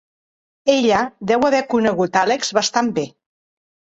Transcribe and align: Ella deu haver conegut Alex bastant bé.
Ella 0.75 1.01
deu 1.33 1.43
haver 1.49 1.59
conegut 1.75 2.17
Alex 2.21 2.51
bastant 2.59 2.89
bé. 2.97 3.07